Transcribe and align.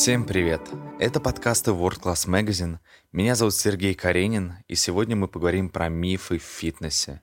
Всем 0.00 0.24
привет! 0.24 0.60
Это 1.00 1.18
подкасты 1.18 1.72
World 1.72 2.00
Class 2.00 2.28
Magazine. 2.28 2.78
Меня 3.10 3.34
зовут 3.34 3.56
Сергей 3.56 3.94
Каренин, 3.94 4.54
и 4.68 4.76
сегодня 4.76 5.16
мы 5.16 5.26
поговорим 5.26 5.70
про 5.70 5.88
мифы 5.88 6.38
в 6.38 6.44
фитнесе. 6.44 7.20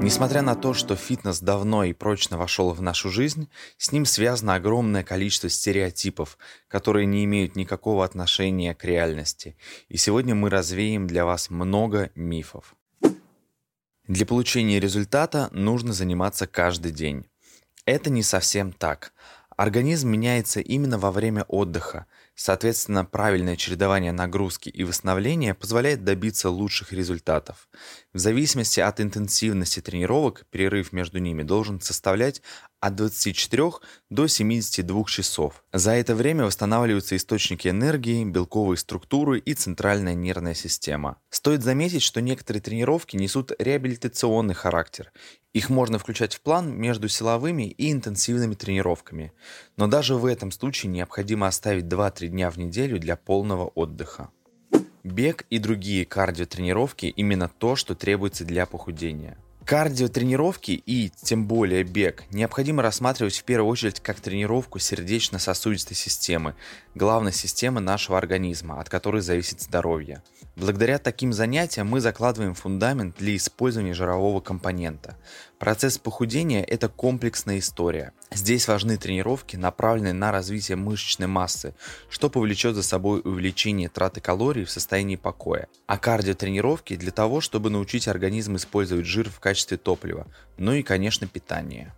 Несмотря 0.00 0.40
на 0.40 0.54
то, 0.54 0.72
что 0.72 0.96
фитнес 0.96 1.40
давно 1.40 1.84
и 1.84 1.92
прочно 1.92 2.38
вошел 2.38 2.72
в 2.72 2.80
нашу 2.80 3.10
жизнь, 3.10 3.50
с 3.76 3.92
ним 3.92 4.06
связано 4.06 4.54
огромное 4.54 5.04
количество 5.04 5.50
стереотипов, 5.50 6.38
которые 6.68 7.04
не 7.04 7.26
имеют 7.26 7.56
никакого 7.56 8.06
отношения 8.06 8.74
к 8.74 8.86
реальности. 8.86 9.54
И 9.90 9.98
сегодня 9.98 10.34
мы 10.34 10.48
развеем 10.48 11.06
для 11.06 11.26
вас 11.26 11.50
много 11.50 12.10
мифов. 12.14 12.74
Для 14.08 14.24
получения 14.24 14.80
результата 14.80 15.50
нужно 15.52 15.92
заниматься 15.92 16.46
каждый 16.46 16.92
день. 16.92 17.26
Это 17.86 18.10
не 18.10 18.22
совсем 18.22 18.72
так. 18.72 19.12
Организм 19.56 20.10
меняется 20.10 20.60
именно 20.60 20.98
во 20.98 21.10
время 21.10 21.44
отдыха, 21.44 22.06
Соответственно, 22.38 23.06
правильное 23.06 23.56
чередование 23.56 24.12
нагрузки 24.12 24.68
и 24.68 24.84
восстановления 24.84 25.54
позволяет 25.54 26.04
добиться 26.04 26.50
лучших 26.50 26.92
результатов. 26.92 27.66
В 28.12 28.18
зависимости 28.18 28.78
от 28.78 29.00
интенсивности 29.00 29.80
тренировок, 29.80 30.44
перерыв 30.50 30.92
между 30.92 31.18
ними 31.18 31.42
должен 31.42 31.80
составлять 31.80 32.42
от 32.86 32.94
24 32.94 33.72
до 34.10 34.26
72 34.26 35.04
часов. 35.04 35.64
За 35.72 35.92
это 35.92 36.14
время 36.14 36.44
восстанавливаются 36.44 37.16
источники 37.16 37.68
энергии, 37.68 38.24
белковые 38.24 38.78
структуры 38.78 39.38
и 39.38 39.54
центральная 39.54 40.14
нервная 40.14 40.54
система. 40.54 41.18
Стоит 41.30 41.62
заметить, 41.62 42.02
что 42.02 42.20
некоторые 42.20 42.62
тренировки 42.62 43.16
несут 43.16 43.52
реабилитационный 43.58 44.54
характер. 44.54 45.12
Их 45.52 45.70
можно 45.70 45.98
включать 45.98 46.34
в 46.34 46.40
план 46.42 46.76
между 46.76 47.08
силовыми 47.08 47.64
и 47.64 47.90
интенсивными 47.90 48.54
тренировками. 48.54 49.32
Но 49.76 49.86
даже 49.86 50.14
в 50.14 50.26
этом 50.26 50.52
случае 50.52 50.92
необходимо 50.92 51.46
оставить 51.46 51.84
2-3 51.84 52.28
дня 52.28 52.50
в 52.50 52.58
неделю 52.58 52.98
для 52.98 53.16
полного 53.16 53.66
отдыха. 53.68 54.30
Бег 55.02 55.46
и 55.50 55.58
другие 55.58 56.04
кардиотренировки 56.04 57.06
именно 57.06 57.48
то, 57.48 57.76
что 57.76 57.94
требуется 57.94 58.44
для 58.44 58.66
похудения. 58.66 59.38
Кардиотренировки 59.66 60.70
и, 60.70 61.10
тем 61.10 61.48
более, 61.48 61.82
бег 61.82 62.22
необходимо 62.30 62.84
рассматривать 62.84 63.36
в 63.36 63.42
первую 63.42 63.68
очередь 63.68 63.98
как 63.98 64.20
тренировку 64.20 64.78
сердечно-сосудистой 64.78 65.96
системы, 65.96 66.54
главной 66.94 67.32
системы 67.32 67.80
нашего 67.80 68.16
организма, 68.16 68.80
от 68.80 68.88
которой 68.88 69.22
зависит 69.22 69.60
здоровье. 69.60 70.22
Благодаря 70.54 70.98
таким 70.98 71.32
занятиям 71.32 71.88
мы 71.88 72.00
закладываем 72.00 72.54
фундамент 72.54 73.16
для 73.18 73.34
использования 73.34 73.92
жирового 73.92 74.40
компонента. 74.40 75.18
Процесс 75.58 75.98
похудения– 75.98 76.62
это 76.68 76.88
комплексная 76.88 77.58
история. 77.58 78.12
Здесь 78.32 78.68
важны 78.68 78.96
тренировки, 78.96 79.56
направленные 79.56 80.12
на 80.12 80.32
развитие 80.32 80.76
мышечной 80.76 81.26
массы, 81.26 81.74
что 82.08 82.30
повлечет 82.30 82.74
за 82.74 82.82
собой 82.82 83.20
увеличение 83.24 83.88
траты 83.88 84.20
калорий 84.20 84.64
в 84.64 84.70
состоянии 84.70 85.16
покоя. 85.16 85.68
А 85.86 85.98
кардиотренировки 85.98 86.96
для 86.96 87.10
того, 87.10 87.40
чтобы 87.40 87.68
научить 87.68 88.08
организм 88.08 88.56
использовать 88.56 89.06
жир 89.06 89.28
в 89.28 89.40
качестве 89.40 89.55
топлива, 89.64 90.26
ну 90.58 90.72
и, 90.72 90.82
конечно, 90.82 91.26
питание. 91.26 91.94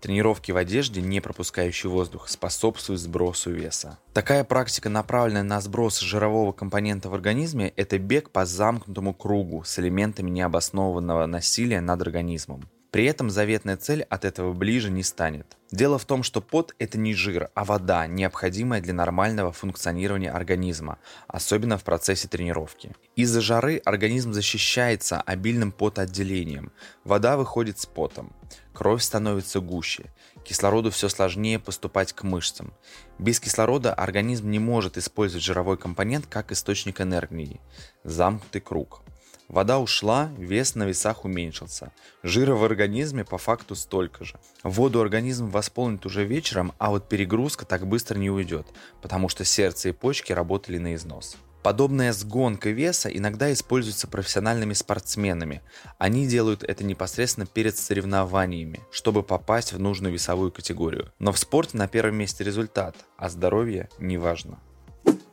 Тренировки 0.00 0.52
в 0.52 0.56
одежде, 0.56 1.00
не 1.00 1.20
пропускающей 1.20 1.88
воздух, 1.88 2.28
способствуют 2.28 3.00
сбросу 3.00 3.50
веса. 3.50 3.98
Такая 4.12 4.44
практика, 4.44 4.88
направленная 4.88 5.42
на 5.42 5.60
сброс 5.60 5.98
жирового 6.00 6.52
компонента 6.52 7.08
в 7.08 7.14
организме, 7.14 7.72
это 7.76 7.98
бег 7.98 8.30
по 8.30 8.44
замкнутому 8.44 9.14
кругу 9.14 9.64
с 9.64 9.78
элементами 9.78 10.30
необоснованного 10.30 11.26
насилия 11.26 11.80
над 11.80 12.02
организмом. 12.02 12.68
При 12.96 13.04
этом 13.04 13.28
заветная 13.28 13.76
цель 13.76 14.04
от 14.04 14.24
этого 14.24 14.54
ближе 14.54 14.90
не 14.90 15.02
станет. 15.02 15.58
Дело 15.70 15.98
в 15.98 16.06
том, 16.06 16.22
что 16.22 16.40
пот– 16.40 16.74
это 16.78 16.96
не 16.96 17.12
жир, 17.12 17.50
а 17.54 17.66
вода, 17.66 18.06
необходимая 18.06 18.80
для 18.80 18.94
нормального 18.94 19.52
функционирования 19.52 20.30
организма, 20.30 20.96
особенно 21.28 21.76
в 21.76 21.84
процессе 21.84 22.26
тренировки. 22.26 22.96
Из-за 23.14 23.42
жары 23.42 23.82
организм 23.84 24.32
защищается 24.32 25.20
обильным 25.20 25.72
потоотделением. 25.72 26.72
Вода 27.04 27.36
выходит 27.36 27.78
с 27.78 27.84
потом. 27.84 28.32
Кровь 28.72 29.02
становится 29.02 29.60
гуще. 29.60 30.06
Кислороду 30.42 30.90
все 30.90 31.10
сложнее 31.10 31.58
поступать 31.58 32.14
к 32.14 32.22
мышцам. 32.22 32.72
Без 33.18 33.40
кислорода 33.40 33.92
организм 33.92 34.48
не 34.48 34.58
может 34.58 34.96
использовать 34.96 35.44
жировой 35.44 35.76
компонент 35.76 36.24
как 36.30 36.50
источник 36.50 37.02
энергии. 37.02 37.60
Замкнутый 38.04 38.62
круг. 38.62 39.02
Вода 39.48 39.78
ушла, 39.78 40.30
вес 40.36 40.74
на 40.74 40.84
весах 40.84 41.24
уменьшился. 41.24 41.92
Жира 42.22 42.54
в 42.54 42.64
организме 42.64 43.24
по 43.24 43.38
факту 43.38 43.76
столько 43.76 44.24
же. 44.24 44.34
Воду 44.64 45.00
организм 45.00 45.50
восполнит 45.50 46.04
уже 46.04 46.24
вечером, 46.24 46.72
а 46.78 46.90
вот 46.90 47.08
перегрузка 47.08 47.64
так 47.64 47.86
быстро 47.86 48.18
не 48.18 48.30
уйдет, 48.30 48.66
потому 49.02 49.28
что 49.28 49.44
сердце 49.44 49.90
и 49.90 49.92
почки 49.92 50.32
работали 50.32 50.78
на 50.78 50.94
износ. 50.94 51.36
Подобная 51.62 52.12
сгонка 52.12 52.70
веса 52.70 53.08
иногда 53.08 53.52
используется 53.52 54.06
профессиональными 54.06 54.72
спортсменами. 54.72 55.62
Они 55.98 56.26
делают 56.26 56.62
это 56.62 56.84
непосредственно 56.84 57.46
перед 57.46 57.76
соревнованиями, 57.76 58.80
чтобы 58.92 59.24
попасть 59.24 59.72
в 59.72 59.80
нужную 59.80 60.12
весовую 60.12 60.52
категорию. 60.52 61.12
Но 61.18 61.32
в 61.32 61.38
спорте 61.38 61.76
на 61.76 61.88
первом 61.88 62.16
месте 62.16 62.44
результат, 62.44 62.94
а 63.16 63.28
здоровье 63.28 63.88
не 63.98 64.16
важно. 64.16 64.60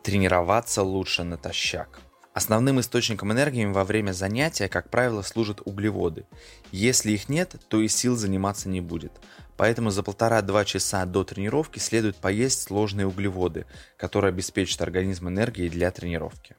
Тренироваться 0.01 0.81
лучше 0.81 1.23
натощак. 1.23 1.99
Основным 2.33 2.79
источником 2.79 3.31
энергии 3.31 3.65
во 3.65 3.83
время 3.83 4.11
занятия, 4.11 4.67
как 4.67 4.89
правило, 4.89 5.21
служат 5.21 5.61
углеводы. 5.65 6.25
Если 6.71 7.11
их 7.11 7.29
нет, 7.29 7.55
то 7.67 7.79
и 7.79 7.87
сил 7.87 8.15
заниматься 8.15 8.69
не 8.69 8.81
будет. 8.81 9.11
Поэтому 9.55 9.91
за 9.91 10.01
полтора-два 10.01 10.65
часа 10.65 11.05
до 11.05 11.23
тренировки 11.23 11.77
следует 11.77 12.15
поесть 12.15 12.63
сложные 12.63 13.05
углеводы, 13.05 13.67
которые 13.97 14.29
обеспечат 14.29 14.81
организм 14.81 15.27
энергией 15.27 15.69
для 15.69 15.91
тренировки. 15.91 16.55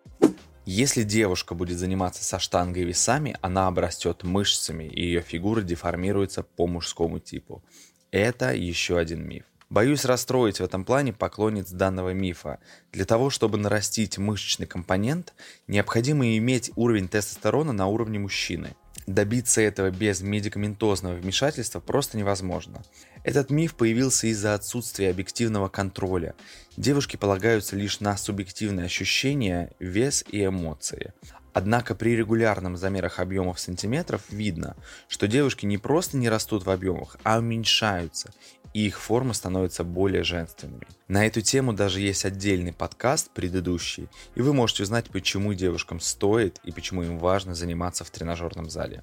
Если 0.65 1.03
девушка 1.03 1.55
будет 1.55 1.79
заниматься 1.79 2.25
со 2.25 2.39
штангой 2.39 2.83
и 2.83 2.87
весами, 2.87 3.37
она 3.43 3.67
обрастет 3.67 4.23
мышцами, 4.23 4.85
и 4.85 5.03
ее 5.03 5.23
фигура 5.23 5.61
деформируется 5.61 6.45
по 6.45 6.69
мужскому 6.69 7.19
типу. 7.19 7.65
Это 8.13 8.55
еще 8.55 8.97
один 8.97 9.27
миф. 9.27 9.45
Боюсь 9.71 10.05
расстроить 10.05 10.61
в 10.61 10.65
этом 10.65 10.85
плане 10.85 11.13
поклонниц 11.13 11.71
данного 11.71 12.13
мифа. 12.13 12.59
Для 12.93 13.05
того, 13.05 13.31
чтобы 13.31 13.59
нарастить 13.59 14.19
мышечный 14.19 14.67
компонент, 14.67 15.35
необходимо 15.67 16.37
иметь 16.37 16.71
уровень 16.77 17.09
тестостерона 17.09 17.73
на 17.73 17.87
уровне 17.87 18.19
мужчины. 18.19 18.77
Добиться 19.07 19.61
этого 19.61 19.91
без 19.91 20.23
медикаментозного 20.23 21.15
вмешательства 21.15 21.81
просто 21.81 22.17
невозможно. 22.17 22.83
Этот 23.23 23.51
миф 23.51 23.75
появился 23.75 24.29
из-за 24.29 24.55
отсутствия 24.55 25.11
объективного 25.11 25.69
контроля. 25.69 26.35
Девушки 26.77 27.17
полагаются 27.17 27.77
лишь 27.77 28.01
на 28.01 28.17
субъективные 28.17 28.87
ощущения, 28.87 29.73
вес 29.79 30.25
и 30.31 30.45
эмоции. 30.45 31.13
Однако 31.53 31.95
при 31.95 32.17
регулярном 32.17 32.77
замерах 32.77 33.21
объемов 33.21 33.61
сантиметров 33.61 34.23
видно, 34.31 34.77
что 35.07 35.29
девушки 35.29 35.67
не 35.67 35.79
просто 35.79 36.17
не 36.17 36.29
растут 36.29 36.65
в 36.67 36.71
объемах, 36.71 37.17
а 37.23 37.39
уменьшаются, 37.39 38.33
и 38.75 38.87
их 38.87 39.01
формы 39.01 39.33
становятся 39.33 39.85
более 39.85 40.25
женственными. 40.25 40.87
На 41.09 41.27
эту 41.27 41.41
тему 41.41 41.73
даже 41.73 42.01
есть 42.01 42.27
отдельный 42.27 42.73
подкаст, 42.73 43.31
предыдущий, 43.31 44.09
и 44.35 44.43
вы 44.43 44.53
можете 44.53 44.83
узнать, 44.83 45.07
почему 45.07 45.55
девушкам 45.55 46.01
стоит 46.01 46.61
и 46.65 46.73
почему 46.73 47.05
им 47.05 47.19
важно 47.19 47.55
заниматься 47.55 48.05
в 48.05 48.11
тренажерном 48.11 48.69
зале. 48.69 49.03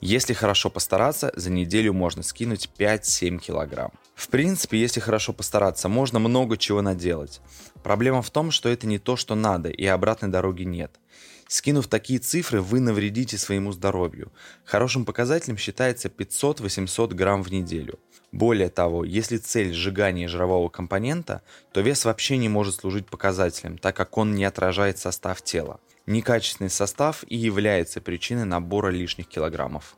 Если 0.00 0.32
хорошо 0.32 0.70
постараться, 0.70 1.32
за 1.34 1.50
неделю 1.50 1.92
можно 1.92 2.22
скинуть 2.22 2.70
5-7 2.78 3.38
килограмм. 3.38 3.90
В 4.14 4.28
принципе, 4.28 4.78
если 4.78 5.00
хорошо 5.00 5.32
постараться, 5.32 5.88
можно 5.88 6.20
много 6.20 6.56
чего 6.56 6.82
наделать. 6.82 7.40
Проблема 7.82 8.22
в 8.22 8.30
том, 8.30 8.52
что 8.52 8.68
это 8.68 8.86
не 8.86 8.98
то, 8.98 9.16
что 9.16 9.34
надо, 9.34 9.70
и 9.70 9.86
обратной 9.86 10.28
дороги 10.28 10.62
нет. 10.62 10.92
Скинув 11.48 11.88
такие 11.88 12.18
цифры, 12.18 12.60
вы 12.60 12.78
навредите 12.78 13.38
своему 13.38 13.72
здоровью. 13.72 14.30
Хорошим 14.66 15.06
показателем 15.06 15.56
считается 15.56 16.08
500-800 16.08 17.14
грамм 17.14 17.42
в 17.42 17.50
неделю. 17.50 17.98
Более 18.32 18.68
того, 18.68 19.02
если 19.04 19.38
цель 19.38 19.72
сжигания 19.72 20.28
жирового 20.28 20.68
компонента, 20.68 21.40
то 21.72 21.80
вес 21.80 22.04
вообще 22.04 22.36
не 22.36 22.50
может 22.50 22.74
служить 22.74 23.06
показателем, 23.06 23.78
так 23.78 23.96
как 23.96 24.18
он 24.18 24.34
не 24.34 24.44
отражает 24.44 24.98
состав 24.98 25.40
тела. 25.40 25.80
Некачественный 26.06 26.70
состав 26.70 27.24
и 27.26 27.36
является 27.36 28.02
причиной 28.02 28.44
набора 28.44 28.90
лишних 28.90 29.26
килограммов. 29.26 29.96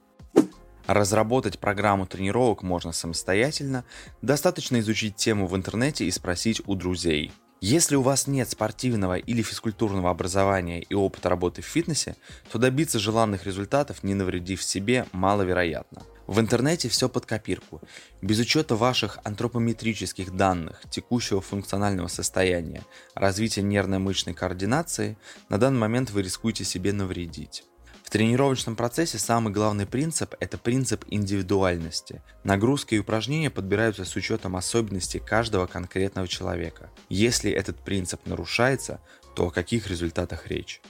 Разработать 0.86 1.58
программу 1.58 2.06
тренировок 2.06 2.62
можно 2.62 2.92
самостоятельно, 2.92 3.84
достаточно 4.22 4.78
изучить 4.78 5.16
тему 5.16 5.48
в 5.48 5.56
интернете 5.56 6.04
и 6.04 6.10
спросить 6.12 6.62
у 6.66 6.76
друзей. 6.76 7.32
Если 7.62 7.94
у 7.94 8.00
вас 8.00 8.26
нет 8.26 8.48
спортивного 8.48 9.18
или 9.18 9.42
физкультурного 9.42 10.08
образования 10.08 10.80
и 10.80 10.94
опыта 10.94 11.28
работы 11.28 11.60
в 11.60 11.66
фитнесе, 11.66 12.16
то 12.50 12.58
добиться 12.58 12.98
желанных 12.98 13.44
результатов, 13.44 14.02
не 14.02 14.14
навредив 14.14 14.62
себе, 14.62 15.04
маловероятно. 15.12 16.02
В 16.26 16.40
интернете 16.40 16.88
все 16.88 17.10
под 17.10 17.26
копирку. 17.26 17.82
Без 18.22 18.38
учета 18.38 18.76
ваших 18.76 19.18
антропометрических 19.24 20.34
данных, 20.34 20.80
текущего 20.88 21.42
функционального 21.42 22.08
состояния, 22.08 22.82
развития 23.14 23.62
нервно-мышечной 23.62 24.32
координации, 24.32 25.18
на 25.50 25.58
данный 25.58 25.80
момент 25.80 26.10
вы 26.10 26.22
рискуете 26.22 26.64
себе 26.64 26.94
навредить. 26.94 27.64
В 28.10 28.12
тренировочном 28.12 28.74
процессе 28.74 29.18
самый 29.20 29.52
главный 29.52 29.86
принцип– 29.86 30.34
это 30.40 30.58
принцип 30.58 31.04
индивидуальности. 31.10 32.22
Нагрузки 32.42 32.96
и 32.96 32.98
упражнения 32.98 33.50
подбираются 33.50 34.04
с 34.04 34.16
учетом 34.16 34.56
особенностей 34.56 35.20
каждого 35.20 35.68
конкретного 35.68 36.26
человека. 36.26 36.90
Если 37.08 37.52
этот 37.52 37.76
принцип 37.84 38.26
нарушается, 38.26 39.00
то 39.36 39.46
о 39.46 39.50
каких 39.52 39.86
результатах 39.86 40.48
речь? 40.48 40.82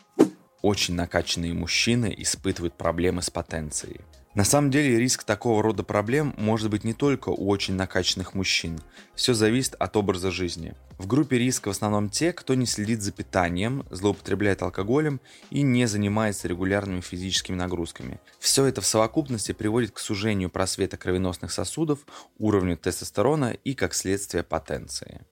Очень 0.63 0.95
накачанные 0.95 1.53
мужчины 1.53 2.15
испытывают 2.17 2.79
проблемы 2.79 3.21
с 3.21 3.29
потенцией. 3.29 4.01
На 4.35 4.45
самом 4.45 4.71
деле 4.71 4.97
риск 4.97 5.25
такого 5.25 5.61
рода 5.61 5.83
проблем 5.83 6.35
может 6.39 6.71
быть 6.71 6.85
не 6.85 6.95
только 6.95 7.31
у 7.31 7.49
очень 7.49 7.75
накачанных 7.75 8.35
мужчин. 8.35 8.81
Все 9.17 9.35
зависит 9.35 9.75
от 9.75 9.97
образа 9.97 10.31
жизни. 10.31 10.75
В 10.99 11.09
группе 11.09 11.37
риска 11.37 11.67
в 11.67 11.71
основном 11.73 12.11
те, 12.11 12.33
кто 12.33 12.55
не 12.55 12.67
следит 12.67 13.03
за 13.03 13.11
питанием, 13.11 13.85
злоупотребляет 13.91 14.63
алкоголем 14.63 15.21
и 15.51 15.63
не 15.63 15.87
занимается 15.87 16.47
регулярными 16.47 17.01
физическими 17.01 17.57
нагрузками. 17.57 18.21
Все 18.39 18.67
это 18.67 18.81
в 18.81 18.87
совокупности 18.87 19.51
приводит 19.51 19.91
к 19.91 19.99
сужению 19.99 20.49
просвета 20.49 20.97
кровеносных 20.97 21.51
сосудов, 21.51 22.07
уровню 22.39 22.77
тестостерона 22.77 23.57
и, 23.65 23.75
как 23.75 23.95
следствие, 23.95 24.45
потенции. 24.45 25.23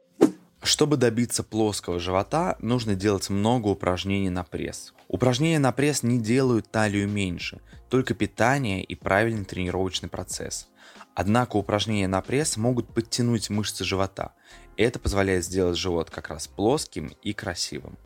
Чтобы 0.63 0.97
добиться 0.97 1.43
плоского 1.43 1.99
живота, 1.99 2.57
нужно 2.61 2.95
делать 2.95 3.31
много 3.31 3.69
упражнений 3.69 4.31
на 4.31 4.45
пресс. 4.45 4.93
Упражнения 5.07 5.59
на 5.59 5.73
пресс 5.73 6.03
не 6.03 6.21
делают 6.21 6.71
талию 6.71 7.09
меньше, 7.09 7.61
только 7.89 8.15
питание 8.15 8.83
и 8.83 8.95
правильный 8.95 9.45
тренировочный 9.45 10.09
процесс. 10.09 10.69
Однако 11.15 11.57
упражнения 11.57 12.09
на 12.09 12.21
пресс 12.21 12.57
могут 12.57 12.93
подтянуть 12.93 13.51
мышцы 13.51 13.85
живота. 13.85 14.33
Это 14.77 14.99
позволяет 14.99 15.45
сделать 15.45 15.77
живот 15.77 16.11
как 16.11 16.29
раз 16.29 16.47
плоским 16.47 17.13
и 17.23 17.33
красивым. 17.33 17.99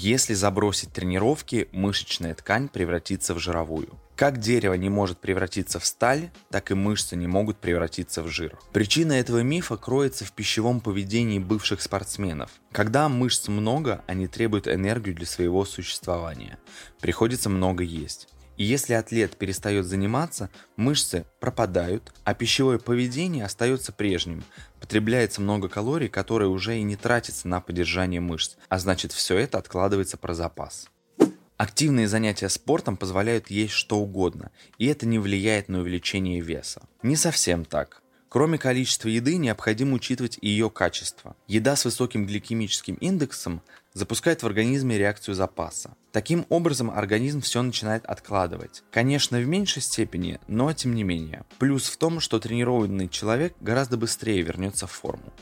Если 0.00 0.32
забросить 0.32 0.92
тренировки, 0.92 1.68
мышечная 1.72 2.32
ткань 2.32 2.68
превратится 2.68 3.34
в 3.34 3.40
жировую. 3.40 3.98
Как 4.14 4.38
дерево 4.38 4.74
не 4.74 4.88
может 4.88 5.18
превратиться 5.18 5.80
в 5.80 5.84
сталь, 5.84 6.30
так 6.50 6.70
и 6.70 6.74
мышцы 6.74 7.16
не 7.16 7.26
могут 7.26 7.56
превратиться 7.56 8.22
в 8.22 8.28
жир. 8.28 8.56
Причина 8.72 9.14
этого 9.14 9.42
мифа 9.42 9.76
кроется 9.76 10.24
в 10.24 10.30
пищевом 10.30 10.78
поведении 10.78 11.40
бывших 11.40 11.82
спортсменов. 11.82 12.52
Когда 12.70 13.08
мышц 13.08 13.48
много, 13.48 14.04
они 14.06 14.28
требуют 14.28 14.68
энергию 14.68 15.16
для 15.16 15.26
своего 15.26 15.64
существования. 15.64 16.60
Приходится 17.00 17.50
много 17.50 17.82
есть. 17.82 18.28
И 18.58 18.64
если 18.64 18.92
атлет 18.94 19.36
перестает 19.36 19.86
заниматься, 19.86 20.50
мышцы 20.76 21.24
пропадают, 21.38 22.12
а 22.24 22.34
пищевое 22.34 22.80
поведение 22.80 23.44
остается 23.44 23.92
прежним. 23.92 24.42
Потребляется 24.80 25.40
много 25.40 25.68
калорий, 25.68 26.08
которые 26.08 26.48
уже 26.48 26.76
и 26.76 26.82
не 26.82 26.96
тратятся 26.96 27.46
на 27.46 27.60
поддержание 27.60 28.20
мышц, 28.20 28.56
а 28.68 28.80
значит 28.80 29.12
все 29.12 29.38
это 29.38 29.58
откладывается 29.58 30.16
про 30.16 30.34
запас. 30.34 30.90
Активные 31.56 32.08
занятия 32.08 32.48
спортом 32.48 32.96
позволяют 32.96 33.48
есть 33.48 33.74
что 33.74 33.98
угодно, 33.98 34.50
и 34.76 34.86
это 34.86 35.06
не 35.06 35.20
влияет 35.20 35.68
на 35.68 35.80
увеличение 35.80 36.40
веса. 36.40 36.82
Не 37.02 37.14
совсем 37.14 37.64
так. 37.64 38.02
Кроме 38.28 38.58
количества 38.58 39.08
еды, 39.08 39.36
необходимо 39.36 39.94
учитывать 39.94 40.38
и 40.42 40.48
ее 40.48 40.68
качество. 40.68 41.34
Еда 41.46 41.76
с 41.76 41.86
высоким 41.86 42.26
гликемическим 42.26 42.96
индексом 42.96 43.62
запускает 43.94 44.42
в 44.42 44.46
организме 44.46 44.98
реакцию 44.98 45.34
запаса. 45.34 45.96
Таким 46.12 46.44
образом, 46.50 46.90
организм 46.90 47.40
все 47.40 47.62
начинает 47.62 48.04
откладывать. 48.04 48.82
Конечно, 48.90 49.38
в 49.38 49.46
меньшей 49.46 49.80
степени, 49.80 50.40
но 50.46 50.70
тем 50.74 50.94
не 50.94 51.04
менее. 51.04 51.44
Плюс 51.58 51.88
в 51.88 51.96
том, 51.96 52.20
что 52.20 52.38
тренированный 52.38 53.08
человек 53.08 53.54
гораздо 53.60 53.96
быстрее 53.96 54.42
вернется 54.42 54.86
в 54.86 54.92
форму. 54.92 55.32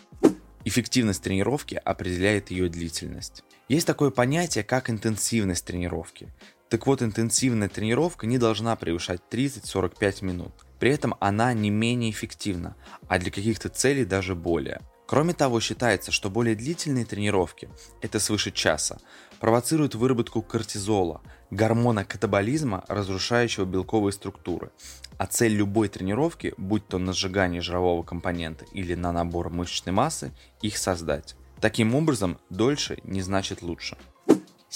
Эффективность 0.65 1.23
тренировки 1.23 1.81
определяет 1.85 2.51
ее 2.51 2.69
длительность. 2.69 3.45
Есть 3.69 3.87
такое 3.87 4.11
понятие, 4.11 4.63
как 4.63 4.91
интенсивность 4.91 5.65
тренировки. 5.65 6.29
Так 6.69 6.87
вот, 6.87 7.01
интенсивная 7.01 7.69
тренировка 7.69 8.27
не 8.27 8.39
должна 8.39 8.75
превышать 8.75 9.21
30-45 9.31 10.25
минут. 10.25 10.53
При 10.81 10.91
этом 10.91 11.15
она 11.21 11.53
не 11.53 11.71
менее 11.71 12.11
эффективна, 12.11 12.77
а 13.09 13.19
для 13.19 13.31
каких-то 13.31 13.69
целей 13.69 14.05
даже 14.05 14.35
более. 14.35 14.81
Кроме 15.07 15.35
того, 15.35 15.61
считается, 15.61 16.11
что 16.11 16.31
более 16.31 16.57
длительные 16.57 17.05
тренировки, 17.05 17.69
это 18.03 18.19
свыше 18.19 18.51
часа, 18.51 18.99
провоцируют 19.39 19.95
выработку 19.95 20.43
кортизола, 20.43 21.21
гормона 21.51 22.05
катаболизма, 22.05 22.85
разрушающего 22.89 23.65
белковые 23.65 24.13
структуры. 24.13 24.73
А 25.19 25.27
цель 25.27 25.53
любой 25.53 25.89
тренировки, 25.89 26.53
будь 26.57 26.89
то 26.89 26.99
на 26.99 27.13
сжигание 27.13 27.63
жирового 27.63 28.03
компонента 28.03 28.65
или 28.73 28.95
на 28.95 29.13
набор 29.13 29.51
мышечной 29.51 29.93
массы, 29.93 30.33
их 30.61 30.77
создать. 30.77 31.37
Таким 31.61 31.95
образом, 31.95 32.39
дольше 32.51 32.99
не 33.05 33.23
значит 33.23 33.63
лучше. 33.63 33.97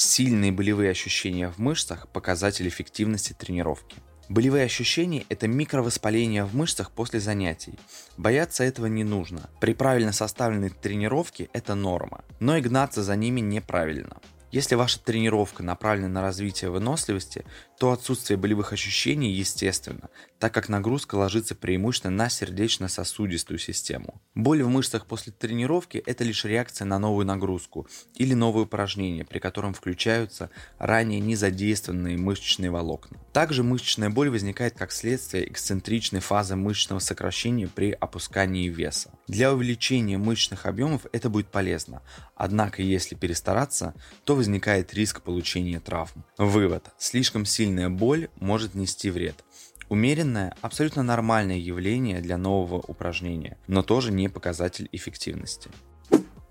Сильные 0.03 0.51
болевые 0.51 0.93
ощущения 0.93 1.51
в 1.51 1.59
мышцах– 1.59 2.09
показатель 2.15 2.67
эффективности 2.67 3.35
тренировки. 3.35 3.99
Болевые 4.31 4.65
ощущения– 4.65 5.27
это 5.29 5.47
микровоспаление 5.47 6.47
в 6.47 6.57
мышцах 6.57 6.91
после 6.91 7.21
занятий. 7.21 7.79
Бояться 8.17 8.65
этого 8.65 8.87
не 8.87 9.05
нужно. 9.05 9.51
При 9.61 9.75
правильно 9.75 10.13
составленной 10.13 10.71
тренировке 10.71 11.51
это 11.53 11.75
норма, 11.75 12.25
но 12.41 12.57
и 12.57 12.63
гнаться 12.63 13.03
за 13.03 13.15
ними 13.15 13.41
неправильно. 13.41 14.17
Если 14.51 14.75
ваша 14.75 14.99
тренировка 14.99 15.63
направлена 15.63 16.09
на 16.09 16.23
развитие 16.23 16.71
выносливости, 16.71 17.45
то 17.79 17.93
отсутствие 17.93 18.37
болевых 18.37 18.73
ощущений 18.73 19.31
естественно, 19.31 20.11
так 20.41 20.53
как 20.53 20.69
нагрузка 20.69 21.15
ложится 21.15 21.55
преимущественно 21.55 22.17
на 22.17 22.29
сердечно-сосудистую 22.29 23.59
систему. 23.59 24.21
Боль 24.35 24.63
в 24.63 24.69
мышцах 24.69 25.07
после 25.07 25.33
тренировки– 25.33 26.03
это 26.07 26.25
лишь 26.25 26.45
реакция 26.45 26.85
на 26.85 26.99
новую 26.99 27.27
нагрузку 27.27 27.87
или 28.15 28.35
новое 28.35 28.65
упражнение, 28.65 29.25
при 29.25 29.39
котором 29.39 29.73
включаются 29.73 30.51
ранее 30.79 31.21
не 31.21 31.37
задействованные 31.37 32.19
мышечные 32.19 32.71
волокна. 32.71 33.19
Также 33.33 33.63
мышечная 33.63 34.11
боль 34.11 34.29
возникает 34.29 34.77
как 34.77 34.91
следствие 34.91 35.49
эксцентричной 35.49 36.21
фазы 36.21 36.57
мышечного 36.57 36.99
сокращения 36.99 37.69
при 37.69 37.93
опускании 37.93 38.69
веса. 38.69 39.13
Для 39.29 39.53
увеличения 39.53 40.19
мышечных 40.19 40.67
объемов 40.67 41.07
это 41.13 41.31
будет 41.31 41.47
полезно, 41.47 42.03
однако 42.35 42.83
если 42.83 43.15
перестараться, 43.15 43.95
то 44.25 44.35
возникает 44.35 44.93
риск 44.95 45.23
получения 45.23 45.79
травм. 45.79 46.25
Вывод. 46.39 46.91
Слишком 46.99 47.45
сильная 47.47 47.89
боль 47.89 48.29
может 48.41 48.75
нести 48.75 49.11
вред. 49.11 49.45
Умеренное– 49.89 50.55
абсолютно 50.61 51.03
нормальное 51.03 51.57
явление 51.57 52.21
для 52.21 52.37
нового 52.37 52.77
упражнения, 52.87 53.59
но 53.67 53.83
тоже 53.83 54.13
не 54.13 54.29
показатель 54.29 54.89
эффективности. 54.93 55.71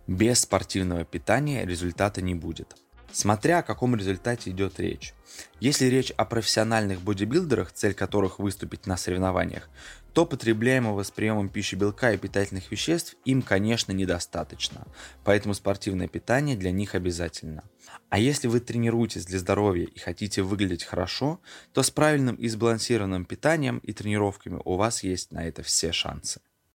Без 0.08 0.42
спортивного 0.42 1.06
питания 1.06 1.66
результата 1.66 2.22
не 2.22 2.36
будет. 2.36 2.76
Смотря 3.12 3.60
о 3.60 3.64
каком 3.64 3.96
результате 3.96 4.52
идет 4.52 4.80
речь. 4.80 5.14
Если 5.60 5.86
речь 5.86 6.12
о 6.12 6.26
профессиональных 6.26 7.02
бодибилдерах, 7.02 7.72
цель 7.72 7.94
которых 7.94 8.40
выступить 8.40 8.88
на 8.88 8.98
соревнованиях, 8.98 9.70
то 10.14 10.26
потребляемого 10.26 11.04
с 11.04 11.12
приемом 11.12 11.50
пищи 11.50 11.76
белка 11.76 12.12
и 12.12 12.18
питательных 12.18 12.72
веществ 12.72 13.16
им, 13.26 13.42
конечно, 13.42 13.92
недостаточно, 13.92 14.88
поэтому 15.24 15.54
спортивное 15.54 16.08
питание 16.08 16.58
для 16.58 16.72
них 16.72 16.96
обязательно. 16.96 17.64
А 18.10 18.20
если 18.20 18.48
вы 18.48 18.60
тренируетесь 18.60 19.26
для 19.26 19.40
здоровья 19.40 19.86
и 19.86 20.00
хотите 20.00 20.42
выглядеть 20.42 20.84
хорошо, 20.84 21.40
то 21.74 21.84
с 21.84 21.92
правильным 21.92 22.36
и 22.36 22.48
сбалансированным 22.48 23.26
питанием 23.26 23.78
и 23.80 23.94
тренировками 23.94 24.60
у 24.66 24.76
вас 24.76 25.04
есть 25.04 25.32
на 25.32 25.48
это 25.48 25.64
все 25.64 25.92
шансы. 25.92 26.42